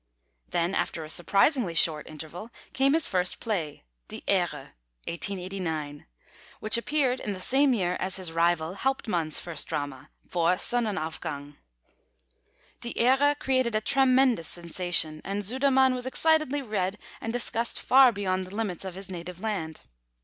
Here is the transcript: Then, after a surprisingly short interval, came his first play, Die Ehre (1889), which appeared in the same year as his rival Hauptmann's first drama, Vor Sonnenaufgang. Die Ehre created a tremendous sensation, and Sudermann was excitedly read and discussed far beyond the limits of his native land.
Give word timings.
Then, 0.49 0.73
after 0.73 1.05
a 1.05 1.09
surprisingly 1.09 1.75
short 1.75 2.07
interval, 2.07 2.49
came 2.73 2.93
his 2.95 3.07
first 3.07 3.39
play, 3.39 3.83
Die 4.07 4.23
Ehre 4.27 4.71
(1889), 5.07 6.07
which 6.59 6.75
appeared 6.75 7.19
in 7.19 7.33
the 7.33 7.39
same 7.39 7.71
year 7.75 7.97
as 7.99 8.15
his 8.15 8.31
rival 8.31 8.73
Hauptmann's 8.73 9.39
first 9.39 9.67
drama, 9.67 10.09
Vor 10.25 10.55
Sonnenaufgang. 10.57 11.55
Die 12.79 12.93
Ehre 12.95 13.37
created 13.37 13.75
a 13.75 13.79
tremendous 13.81 14.47
sensation, 14.47 15.21
and 15.23 15.43
Sudermann 15.45 15.93
was 15.93 16.07
excitedly 16.07 16.63
read 16.63 16.97
and 17.21 17.31
discussed 17.31 17.79
far 17.79 18.11
beyond 18.11 18.47
the 18.47 18.55
limits 18.55 18.83
of 18.83 18.95
his 18.95 19.07
native 19.07 19.39
land. 19.39 19.83